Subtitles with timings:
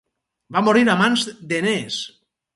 [0.55, 2.01] Va morir a mans d'Enees.